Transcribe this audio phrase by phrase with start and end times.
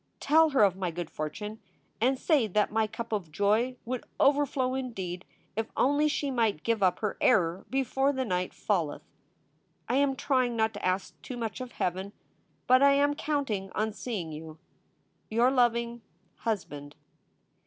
[0.19, 1.59] Tell her of my good fortune
[2.01, 6.81] and say that my cup of joy would overflow indeed if only she might give
[6.81, 9.03] up her error before the night falleth.
[9.87, 12.13] I am trying not to ask too much of Heaven,
[12.65, 14.57] but I am counting on seeing you.
[15.29, 16.01] Your loving
[16.37, 16.95] HUSBAND.